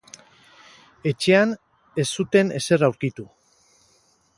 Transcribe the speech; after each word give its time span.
Etxean 1.11 1.53
ez 2.05 2.09
zuten 2.21 2.53
ezer 2.63 2.87
aurkitu. 2.91 3.33